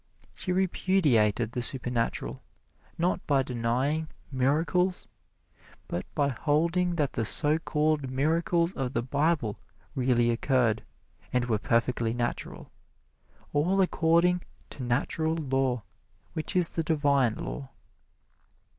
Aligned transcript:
She 0.33 0.51
repudiated 0.51 1.51
the 1.51 1.61
supernatural, 1.61 2.41
not 2.97 3.21
by 3.27 3.43
denying 3.43 4.07
"miracles," 4.31 5.05
but 5.87 6.07
by 6.15 6.29
holding 6.29 6.95
that 6.95 7.13
the 7.13 7.23
so 7.23 7.59
called 7.59 8.09
miracles 8.09 8.73
of 8.73 8.93
the 8.93 9.03
Bible 9.03 9.59
really 9.93 10.31
occurred 10.31 10.83
and 11.31 11.45
were 11.45 11.59
perfectly 11.59 12.15
natural 12.15 12.71
all 13.53 13.79
according 13.79 14.41
to 14.71 14.81
Natural 14.81 15.35
Law, 15.35 15.83
which 16.33 16.55
is 16.55 16.69
the 16.69 16.81
Divine 16.83 17.35
Law. 17.35 17.69